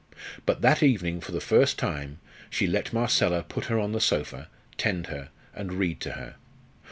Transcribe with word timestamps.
But 0.47 0.61
that 0.61 0.81
evening, 0.81 1.21
for 1.21 1.31
the 1.31 1.39
first 1.39 1.77
time, 1.77 2.17
she 2.49 2.65
let 2.65 2.91
Marcella 2.91 3.43
put 3.43 3.65
her 3.65 3.77
on 3.77 3.91
the 3.91 4.01
sofa, 4.01 4.49
tend 4.75 5.05
her, 5.13 5.29
and 5.53 5.73
read 5.73 5.99
to 5.99 6.13
her. 6.13 6.37